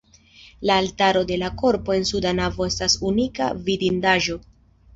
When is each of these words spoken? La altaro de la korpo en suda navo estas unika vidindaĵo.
La 0.69 0.77
altaro 0.83 1.21
de 1.31 1.37
la 1.41 1.49
korpo 1.63 1.93
en 1.99 2.09
suda 2.13 2.33
navo 2.39 2.69
estas 2.73 2.99
unika 3.13 3.53
vidindaĵo. 3.69 4.43